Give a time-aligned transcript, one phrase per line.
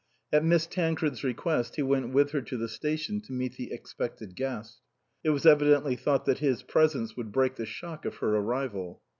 [0.33, 4.35] At Miss Tancred's request he went with her to the station to meet the expected
[4.35, 4.79] guest.
[5.23, 9.03] It was evidently thought that his presence would break the shock of her arrival.